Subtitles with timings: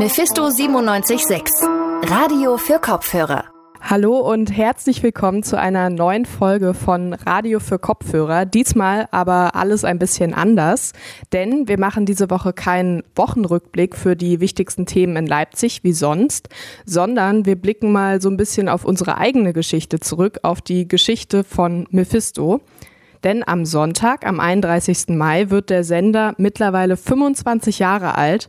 [0.00, 1.68] Mephisto 976,
[2.04, 3.44] Radio für Kopfhörer.
[3.82, 8.46] Hallo und herzlich willkommen zu einer neuen Folge von Radio für Kopfhörer.
[8.46, 10.94] Diesmal aber alles ein bisschen anders,
[11.34, 16.48] denn wir machen diese Woche keinen Wochenrückblick für die wichtigsten Themen in Leipzig wie sonst,
[16.86, 21.44] sondern wir blicken mal so ein bisschen auf unsere eigene Geschichte zurück, auf die Geschichte
[21.44, 22.62] von Mephisto.
[23.22, 25.08] Denn am Sonntag, am 31.
[25.08, 28.48] Mai, wird der Sender mittlerweile 25 Jahre alt.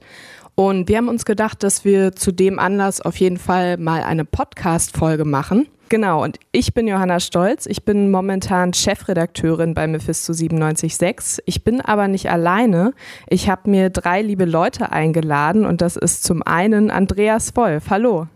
[0.55, 4.25] Und wir haben uns gedacht, dass wir zu dem Anlass auf jeden Fall mal eine
[4.25, 5.68] Podcast-Folge machen.
[5.91, 7.65] Genau, und ich bin Johanna Stolz.
[7.65, 11.43] Ich bin momentan Chefredakteurin bei Mephisto 976.
[11.46, 12.93] Ich bin aber nicht alleine.
[13.27, 17.89] Ich habe mir drei liebe Leute eingeladen und das ist zum einen Andreas Wolf.
[17.89, 18.27] Hallo.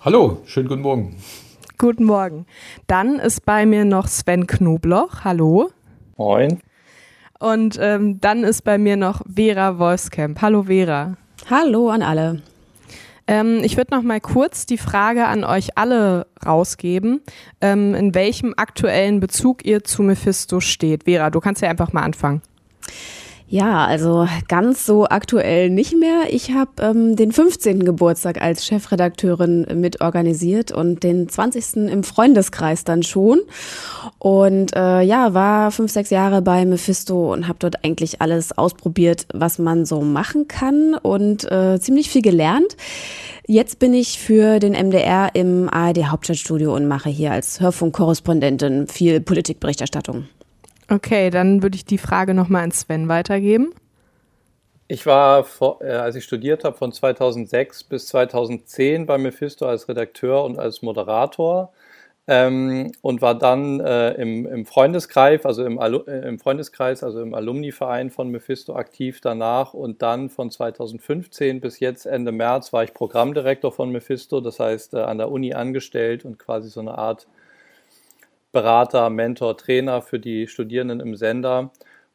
[0.00, 1.16] Hallo, schönen guten Morgen.
[1.78, 2.46] Guten Morgen.
[2.88, 5.22] Dann ist bei mir noch Sven Knobloch.
[5.22, 5.70] Hallo.
[6.16, 6.58] Moin.
[7.38, 10.42] Und ähm, dann ist bei mir noch Vera Wolfskamp.
[10.42, 11.16] Hallo Vera.
[11.50, 12.40] Hallo an alle.
[13.26, 17.20] Ähm, ich würde noch mal kurz die Frage an euch alle rausgeben,
[17.60, 21.04] ähm, in welchem aktuellen Bezug ihr zu Mephisto steht.
[21.04, 22.42] Vera, du kannst ja einfach mal anfangen.
[23.52, 26.22] Ja, also ganz so aktuell nicht mehr.
[26.30, 27.84] Ich habe ähm, den 15.
[27.84, 31.90] Geburtstag als Chefredakteurin mitorganisiert und den 20.
[31.92, 33.40] im Freundeskreis dann schon.
[34.18, 39.26] Und äh, ja, war fünf, sechs Jahre bei Mephisto und habe dort eigentlich alles ausprobiert,
[39.34, 42.78] was man so machen kann und äh, ziemlich viel gelernt.
[43.46, 49.20] Jetzt bin ich für den MDR im ARD Hauptstadtstudio und mache hier als Hörfunkkorrespondentin viel
[49.20, 50.24] Politikberichterstattung.
[50.88, 53.72] Okay, dann würde ich die Frage nochmal an Sven weitergeben.
[54.88, 55.46] Ich war,
[55.80, 60.82] äh, als ich studiert habe, von 2006 bis 2010 bei Mephisto als Redakteur und als
[60.82, 61.72] Moderator
[62.26, 67.34] ähm, und war dann äh, im, im, Freundeskreis, also im, äh, im, Freundeskreis, also im
[67.34, 72.94] Alumni-Verein von Mephisto aktiv danach und dann von 2015 bis jetzt Ende März war ich
[72.94, 77.26] Programmdirektor von Mephisto, das heißt äh, an der Uni angestellt und quasi so eine Art
[78.52, 81.70] Berater, Mentor, Trainer für die Studierenden im Sender.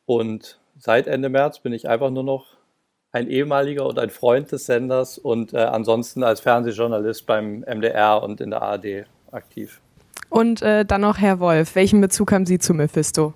[0.05, 2.45] Und seit Ende März bin ich einfach nur noch
[3.11, 8.39] ein ehemaliger und ein Freund des Senders und äh, ansonsten als Fernsehjournalist beim MDR und
[8.41, 9.81] in der ARD aktiv.
[10.29, 13.33] Und äh, dann noch Herr Wolf, welchen Bezug haben Sie zu Mephisto?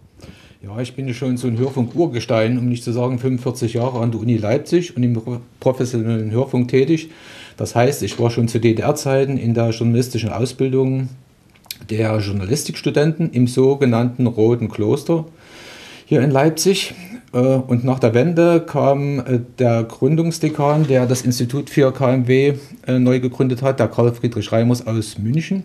[0.62, 4.22] Ja, ich bin schon so ein Hörfunk-Urgestein, um nicht zu sagen 45 Jahre an der
[4.22, 5.20] Uni Leipzig und im
[5.60, 7.10] professionellen Hörfunk tätig.
[7.58, 11.10] Das heißt, ich war schon zu DDR-Zeiten in der journalistischen Ausbildung
[11.92, 15.26] der Journalistikstudenten im sogenannten Roten Kloster
[16.06, 16.96] hier in Leipzig.
[17.34, 22.54] Äh, und nach der Wende kam äh, der Gründungsdekan, der das Institut für KMW
[22.88, 25.64] äh, neu gegründet hat, der Karl Friedrich Reimers aus München.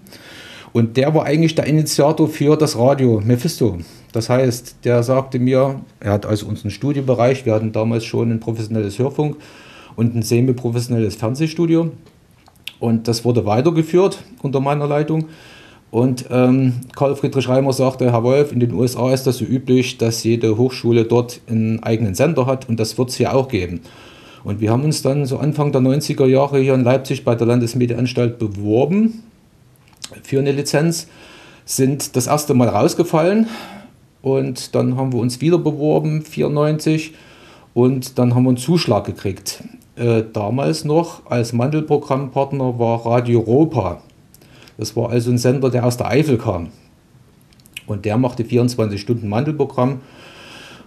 [0.72, 3.78] Und der war eigentlich der Initiator für das Radio Mephisto.
[4.12, 8.41] Das heißt, der sagte mir, er hat also unseren Studiobereich, wir hatten damals schon ein
[8.41, 9.37] professionelles Hörfunk
[9.94, 11.93] und ein semi-professionelles Fernsehstudio.
[12.78, 15.26] Und das wurde weitergeführt unter meiner Leitung.
[15.96, 19.96] Und ähm, Karl Friedrich Reimer sagte, Herr Wolf, in den USA ist das so üblich,
[19.96, 23.80] dass jede Hochschule dort einen eigenen Sender hat und das wird es hier auch geben.
[24.44, 27.46] Und wir haben uns dann so Anfang der 90er Jahre hier in Leipzig bei der
[27.46, 29.22] Landesmedienanstalt beworben
[30.22, 31.08] für eine Lizenz,
[31.64, 33.46] sind das erste Mal rausgefallen
[34.20, 37.14] und dann haben wir uns wieder beworben, 94,
[37.72, 39.64] und dann haben wir einen Zuschlag gekriegt.
[39.96, 44.02] Äh, damals noch als Mandelprogrammpartner war Radio Europa.
[44.78, 46.69] Das war also ein Sender, der aus der Eifel kam.
[47.87, 50.00] Und der machte 24 Stunden Mandelprogramm.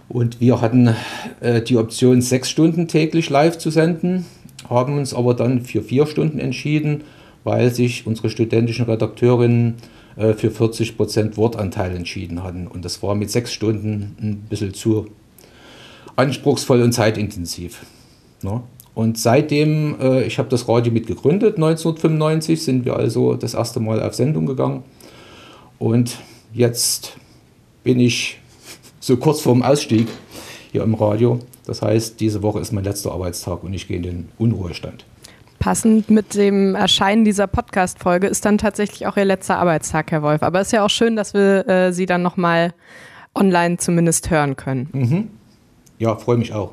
[0.08, 0.94] Und wir hatten
[1.40, 4.26] äh, die Option, sechs Stunden täglich live zu senden,
[4.68, 7.04] haben uns aber dann für vier Stunden entschieden,
[7.44, 9.76] weil sich unsere studentischen Redakteurinnen
[10.16, 12.66] äh, für 40 Prozent Wortanteil entschieden hatten.
[12.66, 15.06] Und das war mit sechs Stunden ein bisschen zu
[16.16, 17.84] anspruchsvoll und zeitintensiv.
[18.42, 18.62] Ne?
[18.94, 23.80] Und seitdem, äh, ich habe das Radio mit gegründet, 1995, sind wir also das erste
[23.80, 24.82] Mal auf Sendung gegangen.
[25.78, 26.18] Und
[26.52, 27.16] jetzt
[27.84, 28.38] bin ich
[28.98, 30.08] so kurz vorm Ausstieg
[30.72, 31.38] hier im Radio.
[31.66, 35.04] Das heißt, diese Woche ist mein letzter Arbeitstag und ich gehe in den Unruhestand.
[35.58, 40.42] Passend mit dem Erscheinen dieser Podcast-Folge ist dann tatsächlich auch Ihr letzter Arbeitstag, Herr Wolf.
[40.42, 42.72] Aber es ist ja auch schön, dass wir äh, Sie dann nochmal
[43.34, 44.88] online zumindest hören können.
[44.92, 45.28] Mhm.
[45.98, 46.72] Ja, freue mich auch.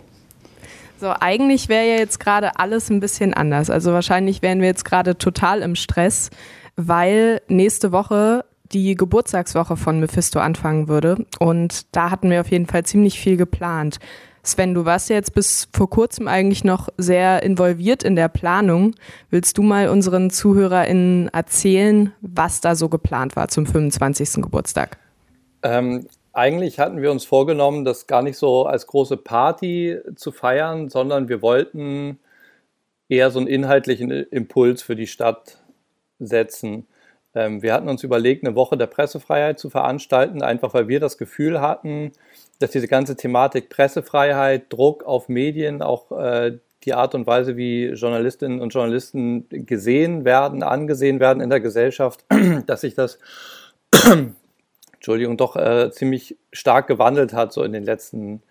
[0.99, 3.69] So, eigentlich wäre ja jetzt gerade alles ein bisschen anders.
[3.69, 6.31] Also wahrscheinlich wären wir jetzt gerade total im Stress,
[6.75, 11.25] weil nächste Woche die Geburtstagswoche von Mephisto anfangen würde.
[11.39, 13.99] Und da hatten wir auf jeden Fall ziemlich viel geplant.
[14.43, 18.95] Sven, du warst ja jetzt bis vor kurzem eigentlich noch sehr involviert in der Planung.
[19.29, 24.41] Willst du mal unseren ZuhörerInnen erzählen, was da so geplant war zum 25.
[24.41, 24.97] Geburtstag?
[25.63, 30.87] Ähm, eigentlich hatten wir uns vorgenommen, das gar nicht so als große Party zu feiern,
[30.87, 32.19] sondern wir wollten
[33.09, 35.57] eher so einen inhaltlichen Impuls für die Stadt
[36.19, 36.85] setzen.
[37.33, 41.17] Ähm, wir hatten uns überlegt, eine Woche der Pressefreiheit zu veranstalten, einfach weil wir das
[41.17, 42.11] Gefühl hatten,
[42.59, 47.87] dass diese ganze Thematik Pressefreiheit, Druck auf Medien, auch äh, die Art und Weise, wie
[47.87, 52.25] Journalistinnen und Journalisten gesehen werden, angesehen werden in der Gesellschaft,
[52.67, 53.17] dass sich das,
[55.07, 58.43] Entschuldigung, doch äh, ziemlich stark gewandelt hat, so in den letzten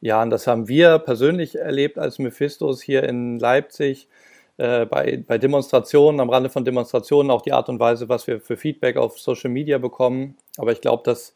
[0.00, 0.30] Jahren.
[0.30, 4.08] Das haben wir persönlich erlebt als Mephistos hier in Leipzig
[4.56, 8.40] äh, bei, bei Demonstrationen, am Rande von Demonstrationen, auch die Art und Weise, was wir
[8.40, 10.38] für Feedback auf Social Media bekommen.
[10.56, 11.34] Aber ich glaube, das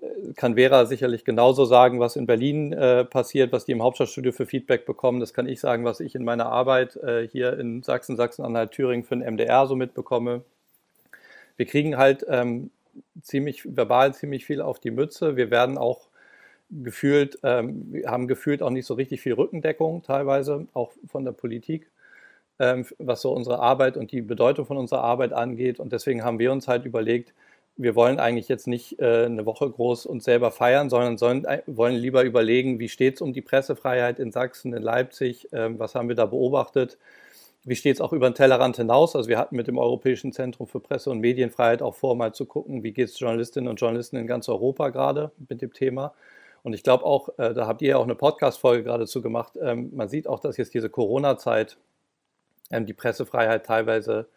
[0.00, 4.32] äh, kann Vera sicherlich genauso sagen, was in Berlin äh, passiert, was die im Hauptstadtstudio
[4.32, 5.20] für Feedback bekommen.
[5.20, 9.04] Das kann ich sagen, was ich in meiner Arbeit äh, hier in Sachsen, Sachsen-Anhalt, Thüringen
[9.04, 10.44] für den MDR so mitbekomme.
[11.58, 12.70] Wir kriegen halt ähm,
[13.22, 15.36] ziemlich verbal ziemlich viel auf die Mütze.
[15.36, 16.08] Wir werden auch
[16.70, 21.90] gefühlt, ähm, haben gefühlt auch nicht so richtig viel Rückendeckung teilweise, auch von der Politik
[22.58, 25.80] ähm, was so unsere Arbeit und die Bedeutung von unserer Arbeit angeht.
[25.80, 27.32] Und deswegen haben wir uns halt überlegt,
[27.76, 31.62] wir wollen eigentlich jetzt nicht äh, eine Woche groß uns selber feiern, sondern sollen, äh,
[31.66, 35.94] wollen lieber überlegen, wie steht es um die Pressefreiheit in Sachsen, in Leipzig, ähm, was
[35.94, 36.98] haben wir da beobachtet,
[37.68, 39.14] wie steht es auch über den Tellerrand hinaus.
[39.14, 42.46] Also wir hatten mit dem Europäischen Zentrum für Presse- und Medienfreiheit auch vor, mal zu
[42.46, 46.14] gucken, wie geht es Journalistinnen und Journalisten in ganz Europa gerade mit dem Thema.
[46.62, 49.52] Und ich glaube auch, äh, da habt ihr ja auch eine Podcast-Folge gerade zu gemacht,
[49.60, 51.76] ähm, man sieht auch, dass jetzt diese Corona-Zeit
[52.70, 54.28] ähm, die Pressefreiheit teilweise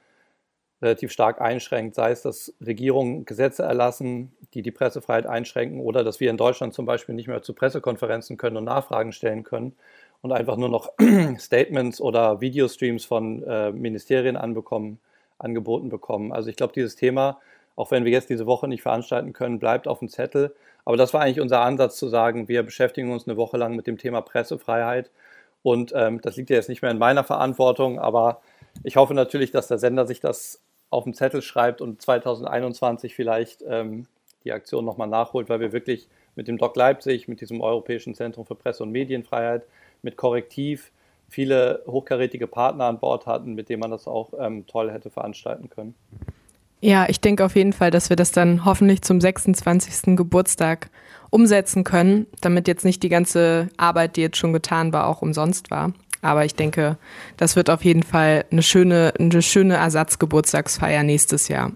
[0.82, 6.20] relativ stark einschränkt, sei es, dass Regierungen Gesetze erlassen, die die Pressefreiheit einschränken oder dass
[6.20, 9.76] wir in Deutschland zum Beispiel nicht mehr zu Pressekonferenzen können und Nachfragen stellen können
[10.22, 10.92] und einfach nur noch
[11.38, 15.00] Statements oder Videostreams von äh, Ministerien anbekommen,
[15.38, 16.32] angeboten bekommen.
[16.32, 17.40] Also ich glaube, dieses Thema,
[17.76, 20.54] auch wenn wir jetzt diese Woche nicht veranstalten können, bleibt auf dem Zettel.
[20.86, 23.88] Aber das war eigentlich unser Ansatz zu sagen, wir beschäftigen uns eine Woche lang mit
[23.88, 25.12] dem Thema Pressefreiheit
[25.64, 28.42] und ähm, das liegt ja jetzt nicht mehr in meiner Verantwortung, aber
[28.84, 33.64] ich hoffe natürlich, dass der Sender sich das auf den Zettel schreibt und 2021 vielleicht
[33.68, 34.08] ähm,
[34.44, 38.46] die Aktion nochmal nachholt, weil wir wirklich mit dem Doc Leipzig, mit diesem Europäischen Zentrum
[38.46, 39.66] für Presse- und Medienfreiheit,
[40.02, 40.92] mit Korrektiv
[41.30, 45.70] viele hochkarätige Partner an Bord hatten, mit denen man das auch ähm, toll hätte veranstalten
[45.70, 45.96] können.
[46.82, 50.18] Ja, ich denke auf jeden Fall, dass wir das dann hoffentlich zum 26.
[50.18, 50.90] Geburtstag
[51.30, 55.72] umsetzen können, damit jetzt nicht die ganze Arbeit, die jetzt schon getan war, auch umsonst
[55.72, 55.94] war.
[56.22, 56.98] Aber ich denke,
[57.38, 61.72] das wird auf jeden Fall eine schöne, eine schöne Ersatzgeburtstagsfeier nächstes Jahr.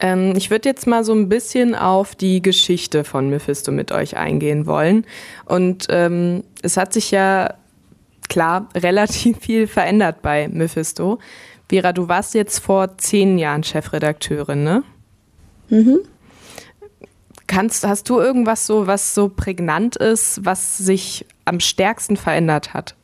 [0.00, 4.16] Ähm, ich würde jetzt mal so ein bisschen auf die Geschichte von Mephisto mit euch
[4.16, 5.06] eingehen wollen.
[5.44, 7.54] Und ähm, es hat sich ja
[8.28, 11.18] klar relativ viel verändert bei Mephisto.
[11.68, 14.82] Vera, du warst jetzt vor zehn Jahren Chefredakteurin, ne?
[15.68, 15.98] Mhm.
[17.48, 22.94] Kannst, hast du irgendwas so, was so prägnant ist, was sich am stärksten verändert hat?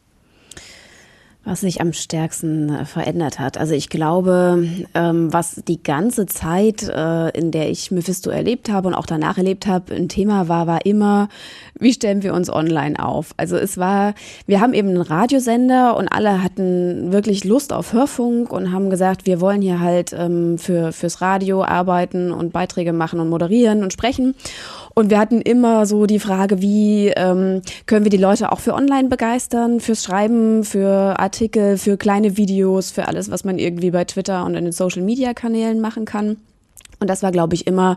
[1.44, 3.58] Was sich am stärksten äh, verändert hat.
[3.58, 8.86] Also ich glaube, ähm, was die ganze Zeit, äh, in der ich Mephisto erlebt habe
[8.86, 11.28] und auch danach erlebt habe, ein Thema war, war immer,
[11.78, 13.34] wie stellen wir uns online auf?
[13.38, 14.14] Also es war,
[14.46, 19.26] wir haben eben einen Radiosender und alle hatten wirklich Lust auf Hörfunk und haben gesagt,
[19.26, 23.92] wir wollen hier halt ähm, für, fürs Radio arbeiten und Beiträge machen und moderieren und
[23.92, 24.36] sprechen.
[24.94, 28.74] Und wir hatten immer so die Frage, wie ähm, können wir die Leute auch für
[28.74, 34.04] online begeistern, fürs Schreiben, für Artikel, für kleine Videos, für alles, was man irgendwie bei
[34.04, 36.36] Twitter und in den Social-Media-Kanälen machen kann.
[37.02, 37.96] Und das war, glaube ich, immer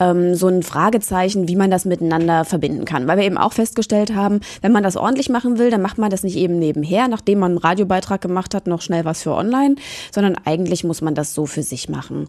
[0.00, 3.06] ähm, so ein Fragezeichen, wie man das miteinander verbinden kann.
[3.06, 6.10] Weil wir eben auch festgestellt haben, wenn man das ordentlich machen will, dann macht man
[6.10, 9.76] das nicht eben nebenher, nachdem man einen Radiobeitrag gemacht hat, noch schnell was für online,
[10.12, 12.28] sondern eigentlich muss man das so für sich machen.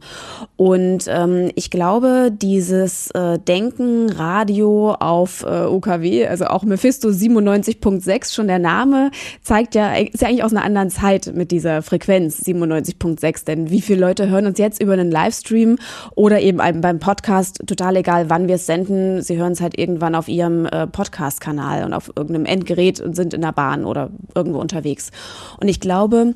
[0.58, 8.34] Und ähm, ich glaube, dieses äh, Denken, Radio auf äh, UKW, also auch Mephisto 97.6,
[8.34, 12.42] schon der Name, zeigt ja, ist ja eigentlich aus einer anderen Zeit mit dieser Frequenz
[12.42, 13.46] 97.6.
[13.46, 15.78] Denn wie viele Leute hören uns jetzt über einen Livestream
[16.16, 19.22] oder eben beim Podcast, total egal, wann wir es senden.
[19.22, 23.34] Sie hören es halt irgendwann auf Ihrem äh, Podcast-Kanal und auf irgendeinem Endgerät und sind
[23.34, 25.12] in der Bahn oder irgendwo unterwegs.
[25.60, 26.34] Und ich glaube,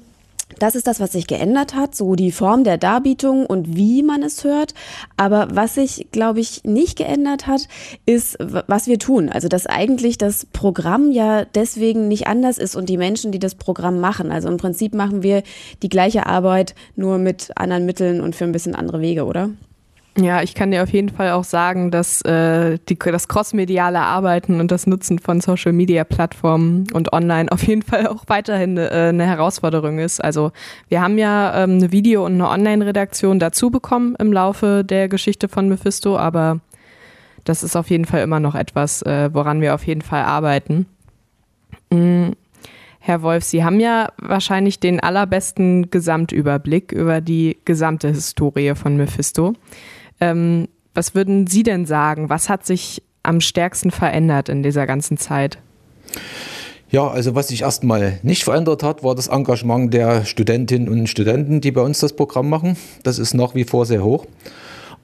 [0.57, 4.23] das ist das, was sich geändert hat, so die Form der Darbietung und wie man
[4.23, 4.73] es hört.
[5.15, 7.67] Aber was sich, glaube ich, nicht geändert hat,
[8.05, 9.29] ist, was wir tun.
[9.29, 13.55] Also, dass eigentlich das Programm ja deswegen nicht anders ist und die Menschen, die das
[13.55, 14.31] Programm machen.
[14.31, 15.43] Also im Prinzip machen wir
[15.83, 19.51] die gleiche Arbeit, nur mit anderen Mitteln und für ein bisschen andere Wege, oder?
[20.21, 24.59] Ja, ich kann dir auf jeden Fall auch sagen, dass äh, die, das crossmediale Arbeiten
[24.59, 28.89] und das Nutzen von Social Media Plattformen und online auf jeden Fall auch weiterhin äh,
[28.89, 30.21] eine Herausforderung ist.
[30.21, 30.51] Also
[30.89, 35.47] wir haben ja ähm, eine Video- und eine Online-Redaktion dazu bekommen im Laufe der Geschichte
[35.47, 36.59] von Mephisto, aber
[37.45, 40.85] das ist auf jeden Fall immer noch etwas, äh, woran wir auf jeden Fall arbeiten.
[41.91, 42.33] Mhm.
[43.01, 49.53] Herr Wolf, Sie haben ja wahrscheinlich den allerbesten Gesamtüberblick über die gesamte Historie von Mephisto.
[50.21, 52.29] Ähm, was würden Sie denn sagen?
[52.29, 55.59] Was hat sich am stärksten verändert in dieser ganzen Zeit?
[56.91, 61.61] Ja, also was sich erstmal nicht verändert hat, war das Engagement der Studentinnen und Studenten,
[61.61, 62.77] die bei uns das Programm machen.
[63.03, 64.25] Das ist nach wie vor sehr hoch.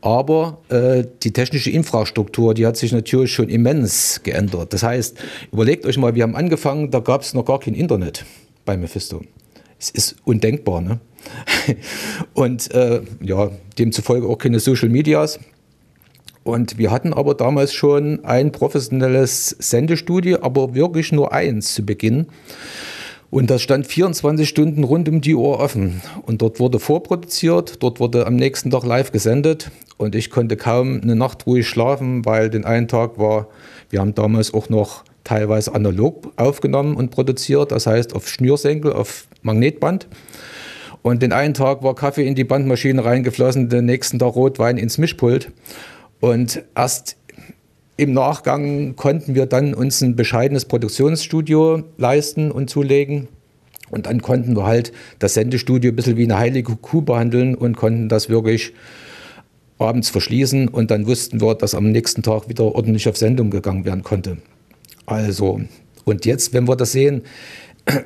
[0.02, 4.74] Aber äh, die technische Infrastruktur, die hat sich natürlich schon immens geändert.
[4.74, 5.18] Das heißt,
[5.52, 8.26] überlegt euch mal, wir haben angefangen, da gab es noch gar kein Internet
[8.66, 9.22] bei Mephisto.
[9.80, 11.00] Es ist undenkbar, ne?
[12.34, 15.40] Und äh, ja, demzufolge auch keine Social Medias.
[16.44, 22.28] Und wir hatten aber damals schon ein professionelles Sendestudio, aber wirklich nur eins zu Beginn.
[23.32, 26.02] Und das stand 24 Stunden rund um die Uhr offen.
[26.26, 29.72] Und dort wurde vorproduziert, dort wurde am nächsten Tag live gesendet.
[29.98, 33.48] Und ich konnte kaum eine Nacht ruhig schlafen, weil den einen Tag war,
[33.90, 39.28] wir haben damals auch noch teilweise analog aufgenommen und produziert, das heißt auf Schnürsenkel, auf
[39.42, 40.08] Magnetband.
[41.06, 44.98] Und den einen Tag war Kaffee in die Bandmaschine reingeflossen, den nächsten Tag Rotwein ins
[44.98, 45.52] Mischpult.
[46.20, 47.16] Und erst
[47.96, 53.28] im Nachgang konnten wir dann uns ein bescheidenes Produktionsstudio leisten und zulegen.
[53.92, 57.78] Und dann konnten wir halt das Sendestudio ein bisschen wie eine heilige Kuh behandeln und
[57.78, 58.74] konnten das wirklich
[59.78, 60.70] abends verschließen.
[60.70, 64.38] Und dann wussten wir, dass am nächsten Tag wieder ordentlich auf Sendung gegangen werden konnte.
[65.06, 65.62] Also,
[66.04, 67.22] und jetzt, wenn wir das sehen,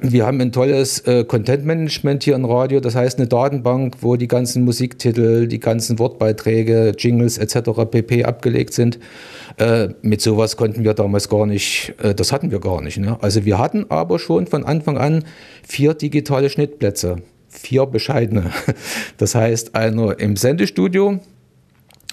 [0.01, 4.27] wir haben ein tolles äh, Content-Management hier im Radio, das heißt eine Datenbank, wo die
[4.27, 7.71] ganzen Musiktitel, die ganzen Wortbeiträge, Jingles etc.
[7.89, 8.25] pp.
[8.25, 8.99] abgelegt sind.
[9.57, 12.97] Äh, mit sowas konnten wir damals gar nicht, äh, das hatten wir gar nicht.
[12.97, 13.17] Ne?
[13.21, 15.23] Also wir hatten aber schon von Anfang an
[15.65, 17.17] vier digitale Schnittplätze,
[17.47, 18.51] vier bescheidene.
[19.17, 21.19] Das heißt einer im Sendestudio,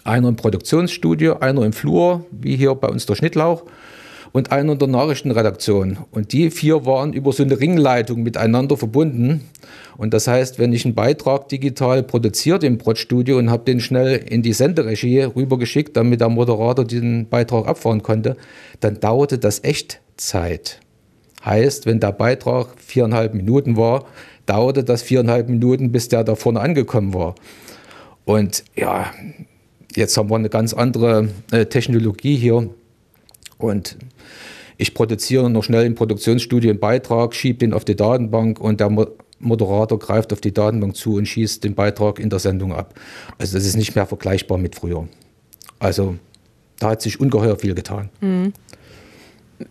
[0.05, 3.65] einer im Produktionsstudio, einer im Flur, wie hier bei uns der Schnittlauch
[4.37, 5.97] und einer in der Nachrichtenredaktion.
[6.11, 9.41] Und die vier waren über so eine Ringleitung miteinander verbunden.
[9.97, 14.19] Und das heißt, wenn ich einen Beitrag digital produziert im Protstudio und habe den schnell
[14.29, 18.37] in die Senderegie rübergeschickt, damit der Moderator den Beitrag abfahren konnte,
[18.81, 20.81] dann dauerte das echt Zeit.
[21.43, 24.05] Heißt, wenn der Beitrag viereinhalb Minuten war,
[24.45, 27.37] dauerte das viereinhalb Minuten, bis der da vorne angekommen war.
[28.27, 29.15] Und ja,
[29.95, 32.69] jetzt haben wir eine ganz andere äh, Technologie hier.
[33.59, 33.97] Und
[34.77, 38.91] ich produziere noch schnell im Produktionsstudio einen Beitrag, schiebe den auf die Datenbank und der
[39.39, 42.95] Moderator greift auf die Datenbank zu und schießt den Beitrag in der Sendung ab.
[43.39, 45.09] Also das ist nicht mehr vergleichbar mit früher.
[45.79, 46.17] Also
[46.79, 48.11] da hat sich ungeheuer viel getan.
[48.21, 48.53] Mhm.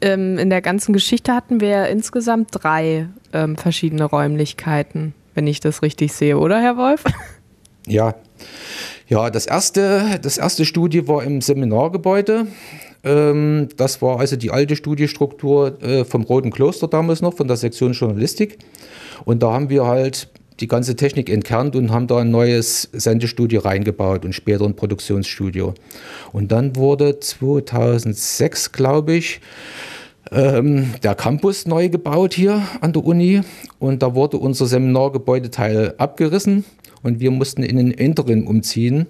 [0.01, 5.83] Ähm, in der ganzen Geschichte hatten wir insgesamt drei ähm, verschiedene Räumlichkeiten, wenn ich das
[5.83, 7.03] richtig sehe, oder Herr Wolf?
[7.87, 8.15] Ja.
[9.07, 12.47] Ja, das erste, das erste Studio war im Seminargebäude.
[13.05, 17.55] Ähm, das war also die alte Studiestruktur äh, vom Roten Kloster damals noch, von der
[17.55, 18.57] Sektion Journalistik.
[19.23, 20.27] Und da haben wir halt
[20.59, 25.73] die ganze Technik entkernt und haben da ein neues Sendestudio reingebaut und später ein Produktionsstudio.
[26.31, 29.41] Und dann wurde 2006, glaube ich,
[30.31, 33.41] ähm, der Campus neu gebaut hier an der Uni
[33.79, 36.65] und da wurde unser Seminargebäudeteil abgerissen
[37.03, 39.05] und wir mussten in ein Interim umziehen,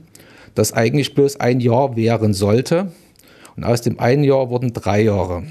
[0.55, 2.91] das eigentlich bloß ein Jahr währen sollte.
[3.55, 5.43] Und aus dem einen Jahr wurden drei Jahre.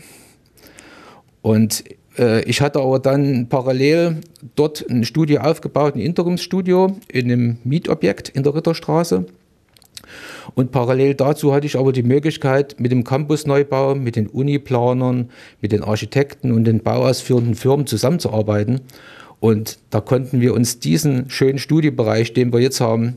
[1.43, 1.85] Und
[2.19, 4.21] äh, ich hatte aber dann parallel
[4.57, 9.27] dort ein Studio aufgebaut, ein Interimsstudio in einem Mietobjekt in der Ritterstraße.
[10.55, 15.31] Und parallel dazu hatte ich aber die Möglichkeit, mit dem Campusneubau, mit den Uniplanern,
[15.61, 18.81] mit den Architekten und den bauausführenden Firmen zusammenzuarbeiten.
[19.41, 23.17] Und da konnten wir uns diesen schönen Studiebereich, den wir jetzt haben,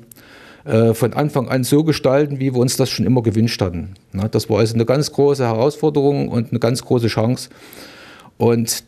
[0.65, 3.93] äh, von Anfang an so gestalten, wie wir uns das schon immer gewünscht hatten.
[4.31, 7.49] das war also eine ganz große Herausforderung und eine ganz große Chance.
[8.37, 8.83] Und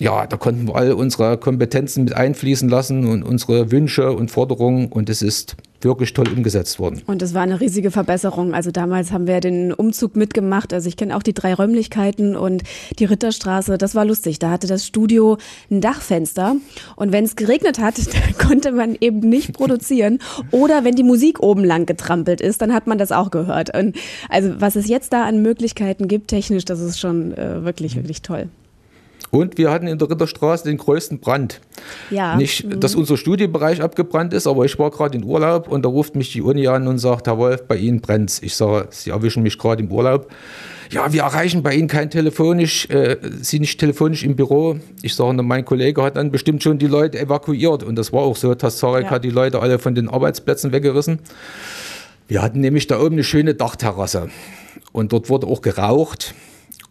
[0.00, 4.86] ja, da konnten wir all unsere Kompetenzen mit einfließen lassen und unsere Wünsche und Forderungen
[4.86, 7.02] und es ist wirklich toll umgesetzt worden.
[7.06, 8.52] Und es war eine riesige Verbesserung.
[8.52, 10.72] Also damals haben wir den Umzug mitgemacht.
[10.72, 12.64] Also ich kenne auch die drei Räumlichkeiten und
[12.98, 13.78] die Ritterstraße.
[13.78, 14.38] Das war lustig.
[14.38, 15.38] Da hatte das Studio
[15.70, 16.56] ein Dachfenster
[16.96, 17.94] und wenn es geregnet hat,
[18.38, 20.18] konnte man eben nicht produzieren.
[20.50, 23.76] Oder wenn die Musik oben lang getrampelt ist, dann hat man das auch gehört.
[23.76, 23.96] Und
[24.28, 28.22] also was es jetzt da an Möglichkeiten gibt, technisch, das ist schon äh, wirklich, wirklich
[28.22, 28.48] toll.
[29.30, 31.60] Und wir hatten in der Ritterstraße den größten Brand.
[32.10, 32.36] Ja.
[32.36, 32.80] Nicht, mhm.
[32.80, 36.32] dass unser Studiebereich abgebrannt ist, aber ich war gerade in Urlaub und da ruft mich
[36.32, 39.58] die Uni an und sagt, Herr Wolf, bei Ihnen brennt Ich sage, Sie erwischen mich
[39.58, 40.28] gerade im Urlaub.
[40.90, 44.78] Ja, wir erreichen bei Ihnen kein telefonisch, äh, Sie nicht telefonisch im Büro.
[45.02, 48.36] Ich sage, mein Kollege hat dann bestimmt schon die Leute evakuiert und das war auch
[48.36, 48.54] so.
[48.54, 49.10] Tassarek ja.
[49.10, 51.18] hat die Leute alle von den Arbeitsplätzen weggerissen.
[52.26, 54.30] Wir hatten nämlich da oben eine schöne Dachterrasse
[54.92, 56.34] und dort wurde auch geraucht.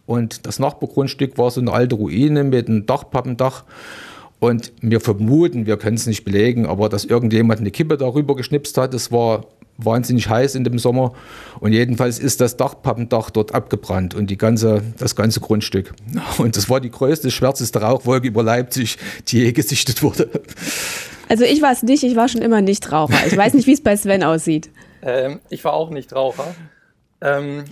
[0.08, 3.64] Und das Nachbargrundstück war so eine alte Ruine mit einem Dachpappendach.
[4.40, 8.78] Und wir vermuten, wir können es nicht belegen, aber dass irgendjemand eine Kippe darüber geschnipst
[8.78, 9.44] hat, es war
[9.76, 11.12] wahnsinnig heiß in dem Sommer.
[11.60, 15.92] Und jedenfalls ist das Dachpappendach dort abgebrannt und die ganze, das ganze Grundstück.
[16.38, 18.96] Und das war die größte, schwärzeste Rauchwolke über Leipzig,
[19.28, 20.30] die je gesichtet wurde.
[21.28, 23.26] Also ich war es nicht, ich war schon immer nicht Raucher.
[23.26, 24.70] Ich weiß nicht, wie es bei Sven aussieht.
[25.02, 26.54] Ähm, ich war auch nicht Raucher.
[27.20, 27.64] Ähm,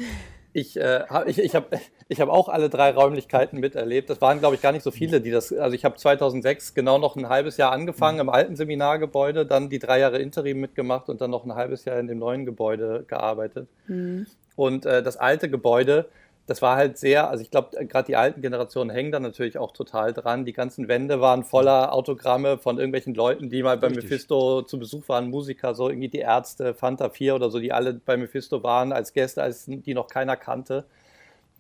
[0.56, 4.08] ich äh, ich, ich habe ich hab auch alle drei Räumlichkeiten miterlebt.
[4.08, 5.52] Das waren, glaube ich, gar nicht so viele, die das.
[5.52, 9.78] Also ich habe 2006 genau noch ein halbes Jahr angefangen im alten Seminargebäude, dann die
[9.78, 13.68] drei Jahre Interim mitgemacht und dann noch ein halbes Jahr in dem neuen Gebäude gearbeitet.
[13.86, 14.26] Mhm.
[14.54, 16.06] Und äh, das alte Gebäude,
[16.46, 19.72] das war halt sehr, also ich glaube, gerade die alten Generationen hängen da natürlich auch
[19.72, 20.44] total dran.
[20.44, 24.04] Die ganzen Wände waren voller Autogramme von irgendwelchen Leuten, die mal bei Richtig.
[24.04, 27.94] Mephisto zu Besuch waren, Musiker, so irgendwie die Ärzte, Fanta 4 oder so, die alle
[27.94, 30.84] bei Mephisto waren als Gäste, als die noch keiner kannte.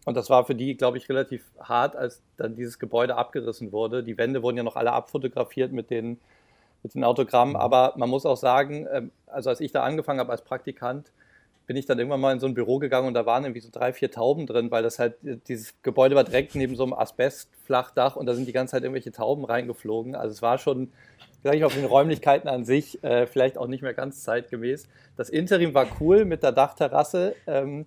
[0.04, 4.04] Und das war für die, glaube ich, relativ hart, als dann dieses Gebäude abgerissen wurde.
[4.04, 6.20] Die Wände wurden ja noch alle abfotografiert mit den,
[6.84, 7.54] mit den Autogrammen.
[7.54, 7.60] Mhm.
[7.60, 11.10] Aber man muss auch sagen, ähm, also als ich da angefangen habe als Praktikant,
[11.66, 13.70] bin ich dann irgendwann mal in so ein Büro gegangen und da waren irgendwie so
[13.72, 15.16] drei, vier Tauben drin, weil das halt,
[15.48, 19.12] dieses Gebäude war direkt neben so einem Asbestflachdach und da sind die ganze Zeit irgendwelche
[19.12, 20.14] Tauben reingeflogen.
[20.14, 20.92] Also es war schon,
[21.42, 24.88] sage ich mal, auf den Räumlichkeiten an sich äh, vielleicht auch nicht mehr ganz zeitgemäß.
[25.16, 27.34] Das Interim war cool mit der Dachterrasse.
[27.48, 27.86] Ähm,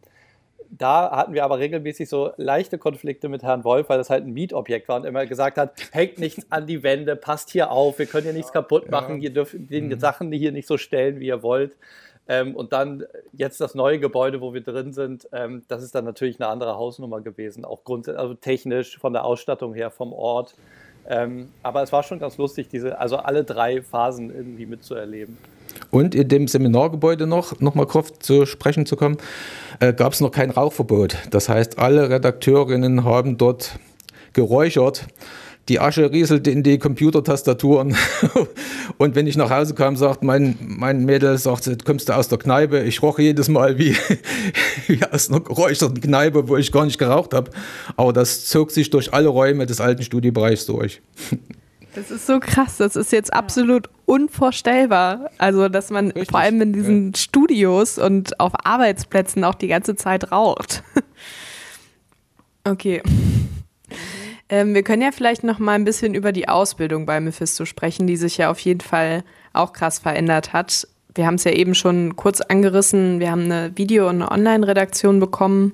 [0.72, 4.34] da hatten wir aber regelmäßig so leichte Konflikte mit Herrn Wolf, weil das halt ein
[4.34, 8.06] Mietobjekt war und immer gesagt hat, hängt nichts an die Wände, passt hier auf, wir
[8.06, 10.00] können hier nichts kaputt machen, ihr dürft die mhm.
[10.00, 11.76] Sachen hier nicht so stellen, wie ihr wollt.
[12.30, 16.06] Ähm, und dann jetzt das neue Gebäude, wo wir drin sind, ähm, das ist dann
[16.06, 20.54] natürlich eine andere Hausnummer gewesen, auch grundsätzlich, also technisch, von der Ausstattung her, vom Ort.
[21.08, 25.38] Ähm, aber es war schon ganz lustig, diese, also alle drei Phasen irgendwie mitzuerleben.
[25.90, 29.18] Und in dem Seminargebäude noch, noch mal kurz zu sprechen zu kommen,
[29.80, 31.18] äh, gab es noch kein Rauchverbot.
[31.32, 33.80] Das heißt, alle Redakteurinnen haben dort
[34.34, 35.08] geräuchert
[35.70, 37.96] die Asche rieselte in die Computertastaturen.
[38.98, 42.40] und wenn ich nach Hause kam, sagt mein, mein Mädel, sagt, kommst du aus der
[42.40, 42.82] Kneipe?
[42.82, 43.96] Ich roch jedes Mal wie,
[44.88, 47.52] wie aus einer geräucherten Kneipe, wo ich gar nicht geraucht habe.
[47.96, 51.02] Aber das zog sich durch alle Räume des alten Studiebereichs durch.
[51.96, 55.32] Das ist so krass, das ist jetzt absolut unvorstellbar.
[55.40, 57.18] Also, dass man Richtig, vor allem in diesen ja.
[57.18, 60.84] Studios und auf Arbeitsplätzen auch die ganze Zeit raucht.
[62.64, 63.02] Okay.
[64.50, 68.08] Ähm, wir können ja vielleicht noch mal ein bisschen über die Ausbildung bei Mephisto sprechen,
[68.08, 70.88] die sich ja auf jeden Fall auch krass verändert hat.
[71.14, 73.20] Wir haben es ja eben schon kurz angerissen.
[73.20, 75.74] Wir haben eine Video- und eine Online-Redaktion bekommen.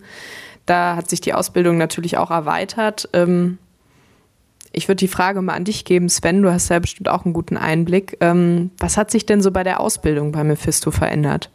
[0.65, 3.09] Da hat sich die Ausbildung natürlich auch erweitert.
[3.13, 3.59] Ähm,
[4.71, 6.41] ich würde die Frage mal an dich geben, Sven.
[6.41, 8.17] Du hast ja bestimmt auch einen guten Einblick.
[8.19, 11.49] Ähm, was hat sich denn so bei der Ausbildung bei Mephisto verändert?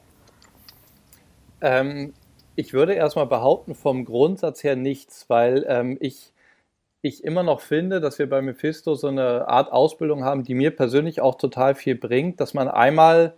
[1.60, 2.14] Ähm,
[2.56, 6.32] ich würde erstmal behaupten, vom Grundsatz her nichts, weil ähm, ich
[7.02, 10.70] ich immer noch finde, dass wir bei Mephisto so eine Art Ausbildung haben, die mir
[10.70, 13.34] persönlich auch total viel bringt, dass man einmal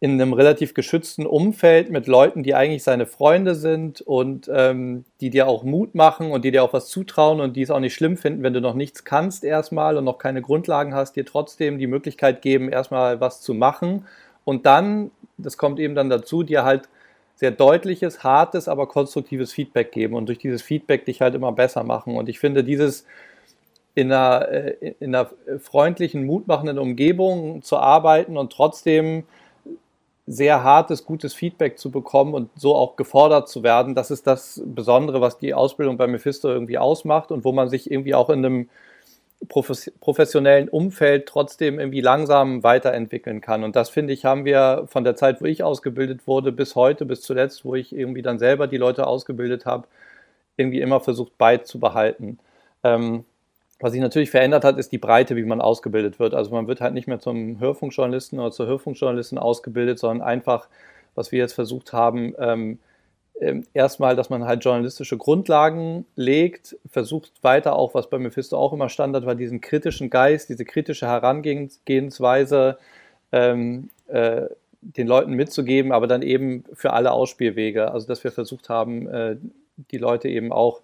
[0.00, 5.30] in einem relativ geschützten Umfeld mit Leuten, die eigentlich seine Freunde sind und ähm, die
[5.30, 7.94] dir auch Mut machen und die dir auch was zutrauen und die es auch nicht
[7.94, 11.78] schlimm finden, wenn du noch nichts kannst erstmal und noch keine Grundlagen hast, dir trotzdem
[11.78, 14.06] die Möglichkeit geben, erstmal was zu machen.
[14.44, 16.88] Und dann, das kommt eben dann dazu, dir halt
[17.38, 21.84] sehr deutliches, hartes, aber konstruktives Feedback geben und durch dieses Feedback dich halt immer besser
[21.84, 22.16] machen.
[22.16, 23.06] Und ich finde, dieses
[23.94, 29.22] in einer, äh, in einer freundlichen, mutmachenden Umgebung zu arbeiten und trotzdem
[30.26, 34.60] sehr hartes, gutes Feedback zu bekommen und so auch gefordert zu werden, das ist das
[34.66, 38.44] Besondere, was die Ausbildung bei Mephisto irgendwie ausmacht und wo man sich irgendwie auch in
[38.44, 38.68] einem
[39.48, 43.64] professionellen Umfeld trotzdem irgendwie langsam weiterentwickeln kann.
[43.64, 47.06] Und das finde ich, haben wir von der Zeit, wo ich ausgebildet wurde, bis heute,
[47.06, 49.86] bis zuletzt, wo ich irgendwie dann selber die Leute ausgebildet habe,
[50.56, 52.38] irgendwie immer versucht beizubehalten.
[52.82, 53.24] Ähm,
[53.80, 56.34] was sich natürlich verändert hat, ist die Breite, wie man ausgebildet wird.
[56.34, 60.68] Also man wird halt nicht mehr zum Hörfunkjournalisten oder zur Hörfunkjournalistin ausgebildet, sondern einfach,
[61.14, 62.78] was wir jetzt versucht haben, ähm,
[63.72, 68.88] erstmal, dass man halt journalistische Grundlagen legt, versucht weiter auch, was bei Mephisto auch immer
[68.88, 72.78] Standard war, diesen kritischen Geist, diese kritische Herangehensweise
[73.32, 74.46] ähm, äh,
[74.80, 77.90] den Leuten mitzugeben, aber dann eben für alle Ausspielwege.
[77.90, 79.36] Also dass wir versucht haben, äh,
[79.90, 80.82] die Leute eben auch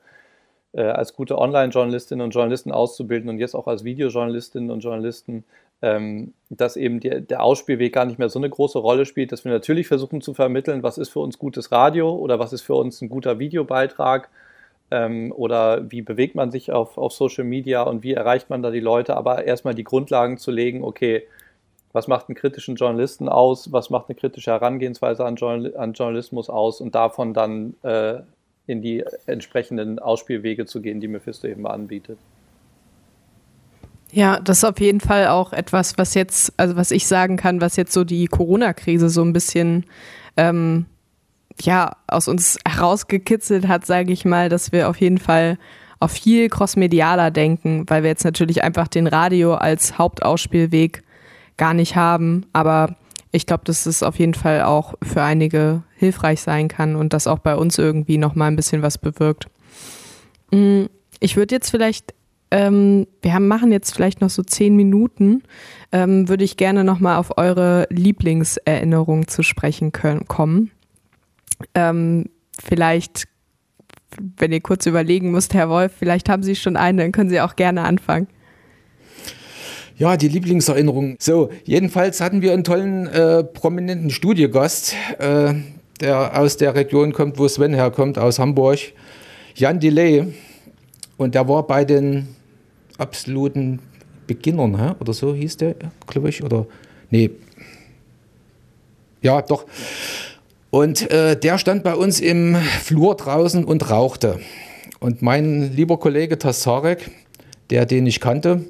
[0.72, 5.44] äh, als gute Online-Journalistinnen und Journalisten auszubilden und jetzt auch als Videojournalistinnen und Journalisten ähm,
[5.80, 9.52] dass eben die, der Ausspielweg gar nicht mehr so eine große Rolle spielt, dass wir
[9.52, 13.02] natürlich versuchen zu vermitteln, was ist für uns gutes Radio oder was ist für uns
[13.02, 14.30] ein guter Videobeitrag
[14.90, 18.70] ähm, oder wie bewegt man sich auf, auf Social Media und wie erreicht man da
[18.70, 21.26] die Leute, aber erstmal die Grundlagen zu legen, okay,
[21.92, 26.50] was macht einen kritischen Journalisten aus, was macht eine kritische Herangehensweise an, Journal an Journalismus
[26.50, 26.80] aus?
[26.80, 28.20] Und davon dann äh,
[28.66, 32.18] in die entsprechenden Ausspielwege zu gehen, die Mephisto eben anbietet.
[34.14, 37.60] Ja, das ist auf jeden Fall auch etwas, was jetzt, also was ich sagen kann,
[37.60, 39.86] was jetzt so die Corona-Krise so ein bisschen
[40.36, 40.86] ähm,
[41.60, 45.58] ja, aus uns herausgekitzelt hat, sage ich mal, dass wir auf jeden Fall
[45.98, 51.02] auf viel crossmedialer denken, weil wir jetzt natürlich einfach den Radio als Hauptausspielweg
[51.56, 52.46] gar nicht haben.
[52.52, 52.94] Aber
[53.32, 57.26] ich glaube, dass es auf jeden Fall auch für einige hilfreich sein kann und das
[57.26, 59.48] auch bei uns irgendwie nochmal ein bisschen was bewirkt.
[60.52, 60.84] Mm,
[61.18, 62.14] ich würde jetzt vielleicht
[62.54, 65.42] ähm, wir haben, machen jetzt vielleicht noch so zehn Minuten,
[65.90, 70.70] ähm, würde ich gerne nochmal auf eure Lieblingserinnerung zu sprechen können, kommen.
[71.74, 72.26] Ähm,
[72.62, 73.24] vielleicht,
[74.36, 77.40] wenn ihr kurz überlegen müsst, Herr Wolf, vielleicht haben Sie schon eine, dann können Sie
[77.40, 78.28] auch gerne anfangen.
[79.96, 81.16] Ja, die Lieblingserinnerung.
[81.18, 85.54] So, jedenfalls hatten wir einen tollen, äh, prominenten Studiogast, äh,
[86.00, 88.78] der aus der Region kommt, wo Sven herkommt, aus Hamburg.
[89.56, 90.32] Jan Delay.
[91.16, 92.28] Und der war bei den
[92.98, 93.80] absoluten
[94.26, 94.94] Beginnern, hä?
[95.00, 95.74] oder so hieß der,
[96.06, 96.66] glaube ich, oder
[97.10, 97.30] nee.
[99.20, 99.66] Ja, doch.
[100.70, 104.40] Und äh, der stand bei uns im Flur draußen und rauchte.
[105.00, 107.10] Und mein lieber Kollege Tassarek,
[107.70, 108.64] der den ich kannte,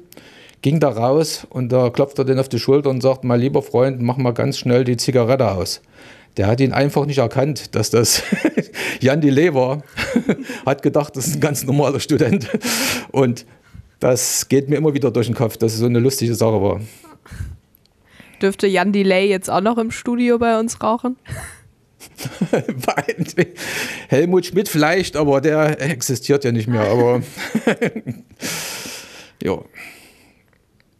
[0.61, 3.61] ging da raus und da klopfte er den auf die Schulter und sagt, mein lieber
[3.61, 5.81] Freund, mach mal ganz schnell die Zigarette aus.
[6.37, 8.23] Der hat ihn einfach nicht erkannt, dass das
[8.99, 9.83] Jan Delay war.
[10.65, 12.49] hat gedacht, das ist ein ganz normaler Student.
[13.11, 13.45] Und
[13.99, 16.81] das geht mir immer wieder durch den Kopf, dass es so eine lustige Sache war.
[18.41, 21.17] Dürfte Jan Delay jetzt auch noch im Studio bei uns rauchen?
[24.09, 26.81] Helmut Schmidt vielleicht, aber der existiert ja nicht mehr.
[26.81, 27.21] Aber
[29.43, 29.57] ja.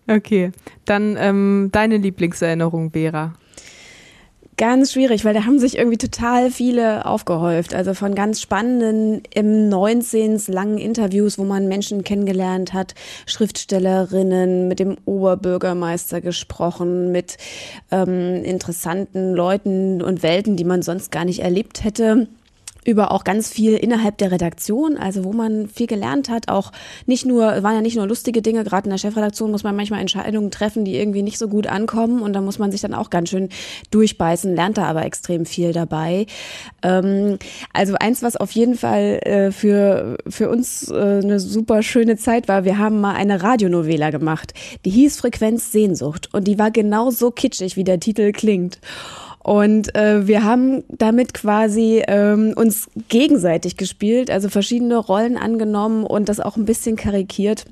[0.07, 0.51] Okay,
[0.85, 3.33] dann ähm, deine Lieblingserinnerung, Vera.
[4.57, 7.73] Ganz schwierig, weil da haben sich irgendwie total viele aufgehäuft.
[7.75, 10.41] Also von ganz spannenden im 19.
[10.47, 17.35] langen Interviews, wo man Menschen kennengelernt hat, Schriftstellerinnen, mit dem Oberbürgermeister gesprochen, mit
[17.91, 22.27] ähm, interessanten Leuten und Welten, die man sonst gar nicht erlebt hätte
[22.85, 26.71] über auch ganz viel innerhalb der Redaktion, also wo man viel gelernt hat, auch
[27.05, 29.99] nicht nur, waren ja nicht nur lustige Dinge, gerade in der Chefredaktion muss man manchmal
[29.99, 33.09] Entscheidungen treffen, die irgendwie nicht so gut ankommen und da muss man sich dann auch
[33.09, 33.49] ganz schön
[33.91, 36.27] durchbeißen, lernt da aber extrem viel dabei.
[36.83, 37.39] Ähm,
[37.73, 42.47] also eins, was auf jeden Fall äh, für, für uns äh, eine super schöne Zeit
[42.47, 44.53] war, wir haben mal eine Radionovela gemacht,
[44.85, 48.79] die hieß Frequenz Sehnsucht und die war genau so kitschig, wie der Titel klingt.
[49.45, 56.29] Und äh, wir haben damit quasi ähm, uns gegenseitig gespielt, also verschiedene Rollen angenommen und
[56.29, 57.65] das auch ein bisschen karikiert.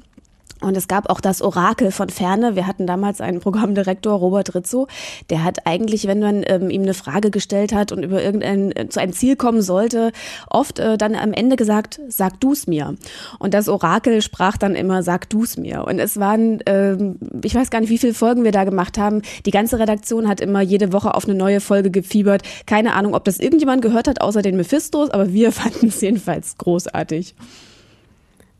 [0.63, 2.55] Und es gab auch das Orakel von Ferne.
[2.55, 4.87] Wir hatten damals einen Programmdirektor, Robert Rizzo,
[5.29, 8.87] der hat eigentlich, wenn man ähm, ihm eine Frage gestellt hat und über irgendein äh,
[8.87, 10.11] zu einem Ziel kommen sollte,
[10.49, 12.95] oft äh, dann am Ende gesagt, sag du's mir.
[13.39, 15.85] Und das Orakel sprach dann immer, sag du's mir.
[15.85, 19.21] Und es waren, ähm, ich weiß gar nicht, wie viele Folgen wir da gemacht haben.
[19.45, 22.43] Die ganze Redaktion hat immer jede Woche auf eine neue Folge gefiebert.
[22.65, 26.57] Keine Ahnung, ob das irgendjemand gehört hat, außer den Mephistos, aber wir fanden es jedenfalls
[26.57, 27.35] großartig.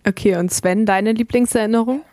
[0.06, 2.04] Okay, und Sven, deine Lieblingserinnerung?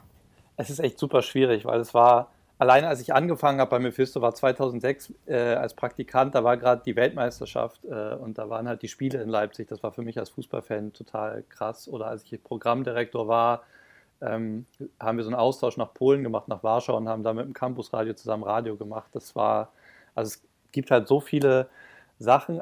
[0.57, 4.21] Es ist echt super schwierig, weil es war, alleine als ich angefangen habe bei Mephisto,
[4.21, 8.83] war 2006 äh, als Praktikant, da war gerade die Weltmeisterschaft äh, und da waren halt
[8.83, 9.69] die Spiele in Leipzig.
[9.69, 11.89] Das war für mich als Fußballfan total krass.
[11.89, 13.63] Oder als ich Programmdirektor war,
[14.21, 14.67] ähm,
[15.01, 17.55] haben wir so einen Austausch nach Polen gemacht, nach Warschau und haben da mit dem
[17.55, 19.11] Campusradio zusammen Radio gemacht.
[19.13, 19.73] Das war,
[20.15, 21.69] also es gibt halt so viele
[22.21, 22.61] Sachen.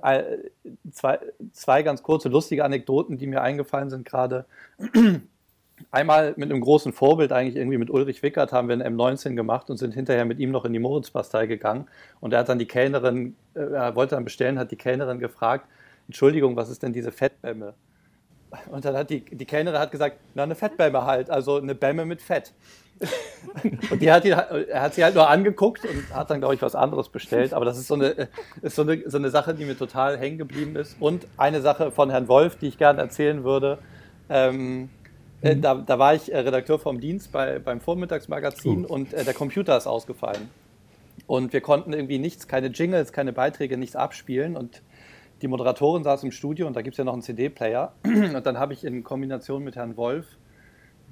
[0.93, 1.19] Zwei,
[1.53, 4.47] zwei ganz kurze, lustige Anekdoten, die mir eingefallen sind gerade.
[5.91, 9.71] Einmal mit einem großen Vorbild, eigentlich irgendwie mit Ulrich Wickert, haben wir ein M19 gemacht
[9.71, 11.87] und sind hinterher mit ihm noch in die Moritzbastei gegangen.
[12.21, 15.67] Und er hat dann die Kellnerin, äh, er wollte dann bestellen, hat die Kellnerin gefragt,
[16.07, 17.75] Entschuldigung, was ist denn diese Fettbämme?
[18.71, 22.05] Und dann hat die, die Kellnerin hat gesagt, na, eine Fettbämme halt, also eine Bämme
[22.07, 22.55] mit Fett.
[23.91, 26.63] und die hat ihn, er hat sie halt nur angeguckt und hat dann, glaube ich,
[26.63, 27.53] was anderes bestellt.
[27.53, 28.29] Aber das ist so eine,
[28.63, 30.97] ist so eine, so eine Sache, die mir total hängen geblieben ist.
[31.01, 33.79] Und eine Sache von Herrn Wolf, die ich gerne erzählen würde.
[34.29, 34.91] Ähm,
[35.41, 35.63] äh, mhm.
[35.63, 38.89] da, da, war ich äh, Redakteur vom Dienst bei, beim Vormittagsmagazin uh.
[38.89, 40.51] und äh, der Computer ist ausgefallen.
[41.27, 44.57] Und wir konnten irgendwie nichts, keine Jingles, keine Beiträge, nichts abspielen.
[44.57, 44.83] Und
[45.43, 47.93] die Moderatorin saß im Studio und da gibt es ja noch einen CD-Player.
[48.05, 50.27] Und dann habe ich in Kombination mit Herrn Wolf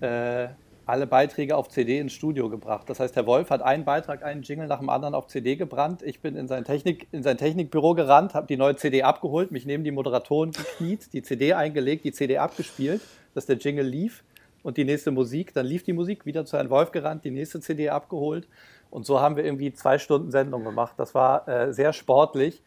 [0.00, 0.48] äh,
[0.86, 2.88] alle Beiträge auf CD ins Studio gebracht.
[2.88, 6.02] Das heißt, Herr Wolf hat einen Beitrag, einen Jingle nach dem anderen auf CD gebrannt.
[6.02, 9.66] Ich bin in sein, Technik, in sein Technikbüro gerannt, habe die neue CD abgeholt, mich
[9.66, 13.02] neben die Moderatoren gekniet, die CD eingelegt, die CD abgespielt,
[13.34, 14.22] dass der Jingle lief
[14.62, 15.52] und die nächste Musik.
[15.52, 18.46] Dann lief die Musik, wieder zu Herrn Wolf gerannt, die nächste CD abgeholt.
[18.88, 20.94] Und so haben wir irgendwie zwei Stunden Sendung gemacht.
[20.98, 22.62] Das war äh, sehr sportlich,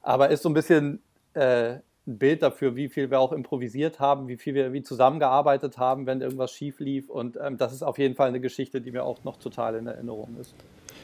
[0.00, 1.02] aber ist so ein bisschen
[1.34, 1.76] äh,
[2.08, 6.06] ein Bild dafür, wie viel wir auch improvisiert haben, wie viel wir wie zusammengearbeitet haben,
[6.06, 7.08] wenn irgendwas schief lief.
[7.08, 9.86] Und ähm, das ist auf jeden Fall eine Geschichte, die mir auch noch total in
[9.86, 10.54] Erinnerung ist.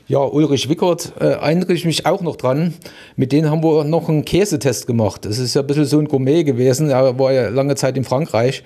[0.07, 2.75] Ja, Ulrich Wickert, äh, erinnere ich mich auch noch dran.
[3.17, 5.25] Mit denen haben wir noch einen Käsetest gemacht.
[5.25, 6.91] Das ist ja ein bisschen so ein Gourmet gewesen.
[6.91, 8.65] Er war ja lange Zeit in Frankreich.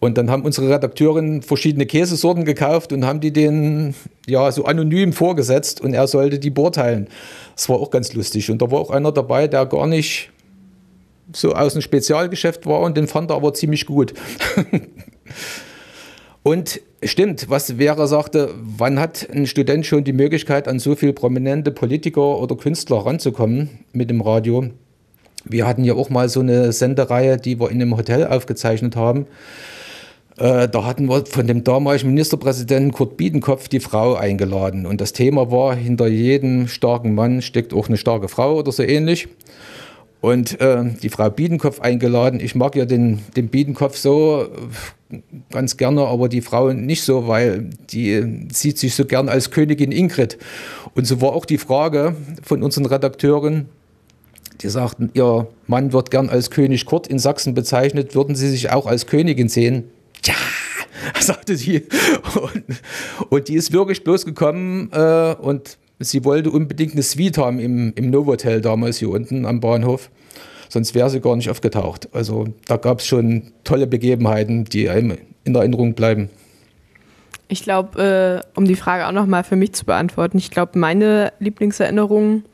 [0.00, 3.94] Und dann haben unsere Redakteurinnen verschiedene Käsesorten gekauft und haben die den
[4.26, 7.08] ja so anonym vorgesetzt und er sollte die beurteilen.
[7.54, 8.50] Das war auch ganz lustig.
[8.50, 10.32] Und da war auch einer dabei, der gar nicht
[11.34, 14.14] so aus dem Spezialgeschäft war und den fand er aber ziemlich gut.
[16.42, 21.12] und stimmt, was Vera sagte, wann hat ein Student schon die Möglichkeit, an so viele
[21.12, 24.70] prominente Politiker oder Künstler ranzukommen mit dem Radio?
[25.44, 29.26] Wir hatten ja auch mal so eine Sendereihe, die wir in einem Hotel aufgezeichnet haben.
[30.38, 34.86] Äh, da hatten wir von dem damaligen Ministerpräsidenten Kurt Biedenkopf die Frau eingeladen.
[34.86, 38.82] Und das Thema war, hinter jedem starken Mann steckt auch eine starke Frau oder so
[38.82, 39.28] ähnlich
[40.22, 42.40] und äh, die Frau Biedenkopf eingeladen.
[42.40, 44.46] Ich mag ja den, den Biedenkopf so
[45.50, 49.90] ganz gerne, aber die Frau nicht so, weil die sieht sich so gern als Königin
[49.92, 50.38] Ingrid.
[50.94, 53.68] Und so war auch die Frage von unseren Redakteuren,
[54.62, 58.70] die sagten, ihr Mann wird gern als König Kurt in Sachsen bezeichnet, würden Sie sich
[58.70, 59.90] auch als Königin sehen?
[60.24, 60.34] Ja,
[61.20, 61.82] sagte sie.
[62.40, 62.64] Und,
[63.28, 67.92] und die ist wirklich bloß gekommen äh, und sie wollte unbedingt eine Suite haben im,
[67.94, 70.10] im Novotel damals hier unten am Bahnhof.
[70.68, 72.08] Sonst wäre sie gar nicht aufgetaucht.
[72.12, 76.30] Also da gab es schon tolle Begebenheiten, die einem in Erinnerung bleiben.
[77.48, 81.34] Ich glaube, äh, um die Frage auch nochmal für mich zu beantworten, ich glaube, meine
[81.38, 82.44] Lieblingserinnerung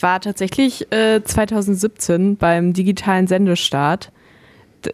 [0.00, 4.10] war tatsächlich äh, 2017 beim digitalen Sendestart.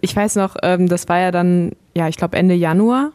[0.02, 3.12] Ich weiß noch, ähm, das war ja dann, ja, ich glaube Ende Januar.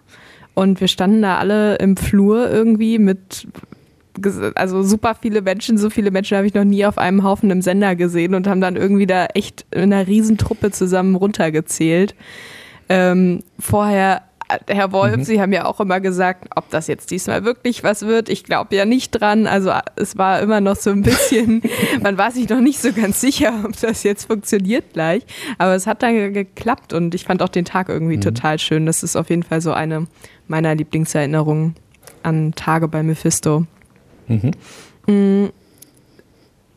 [0.54, 3.48] Und wir standen da alle im Flur irgendwie mit
[4.56, 7.62] also super viele Menschen, so viele Menschen habe ich noch nie auf einem Haufen im
[7.62, 12.16] Sender gesehen und haben dann irgendwie da echt in einer Riesentruppe zusammen runtergezählt.
[12.90, 15.24] Ähm, vorher, äh, Herr Wolf, mhm.
[15.24, 18.28] Sie haben ja auch immer gesagt, ob das jetzt diesmal wirklich was wird.
[18.28, 19.48] Ich glaube ja nicht dran.
[19.48, 21.62] Also es war immer noch so ein bisschen,
[22.02, 25.24] man war sich noch nicht so ganz sicher, ob das jetzt funktioniert gleich.
[25.58, 28.22] Aber es hat dann geklappt und ich fand auch den Tag irgendwie mhm.
[28.22, 28.86] total schön.
[28.86, 30.08] Das ist auf jeden Fall so eine
[30.48, 31.76] meiner Lieblingserinnerungen
[32.24, 33.66] an Tage bei Mephisto.
[34.28, 35.52] Mhm.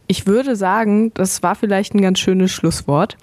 [0.07, 3.17] Ich würde sagen, das war vielleicht ein ganz schönes Schlusswort.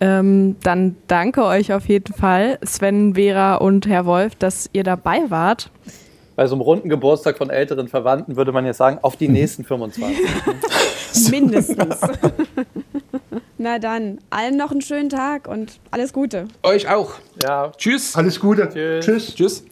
[0.00, 5.28] Ähm, dann danke euch auf jeden Fall, Sven, Vera und Herr Wolf, dass ihr dabei
[5.28, 5.70] wart.
[6.36, 9.62] Bei so einem runden Geburtstag von älteren Verwandten würde man jetzt sagen, auf die nächsten
[9.62, 10.10] 25.
[11.30, 11.98] Mindestens.
[13.58, 16.48] Na dann, allen noch einen schönen Tag und alles Gute.
[16.62, 17.12] Euch auch.
[17.42, 17.72] Ja.
[17.76, 18.16] Tschüss.
[18.16, 18.70] Alles Gute.
[18.70, 19.04] Tschüss.
[19.04, 19.34] Tschüss.
[19.34, 19.64] Tschüss.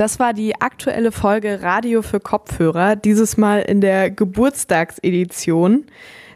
[0.00, 5.84] Das war die aktuelle Folge Radio für Kopfhörer, dieses Mal in der Geburtstagsedition.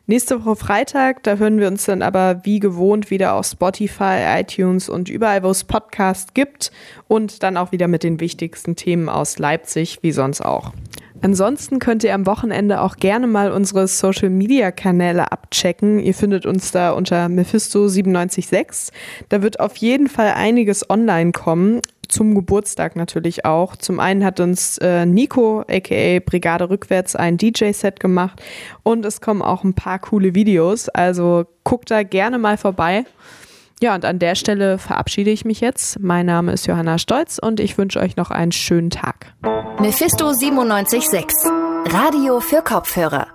[0.06, 4.90] Nächste Woche Freitag, da hören wir uns dann aber wie gewohnt wieder auf Spotify, iTunes
[4.90, 6.72] und überall, wo es Podcasts gibt
[7.08, 10.74] und dann auch wieder mit den wichtigsten Themen aus Leipzig, wie sonst auch.
[11.22, 16.00] Ansonsten könnt ihr am Wochenende auch gerne mal unsere Social Media Kanäle abchecken.
[16.00, 18.90] Ihr findet uns da unter Mephisto976.
[19.30, 21.80] Da wird auf jeden Fall einiges online kommen
[22.14, 23.74] zum Geburtstag natürlich auch.
[23.76, 28.40] Zum einen hat uns äh, Nico, aka Brigade Rückwärts, ein DJ-Set gemacht
[28.84, 30.88] und es kommen auch ein paar coole Videos.
[30.88, 33.04] Also guckt da gerne mal vorbei.
[33.82, 35.98] Ja, und an der Stelle verabschiede ich mich jetzt.
[35.98, 39.34] Mein Name ist Johanna Stolz und ich wünsche euch noch einen schönen Tag.
[39.80, 41.50] Mephisto 976,
[41.86, 43.33] Radio für Kopfhörer.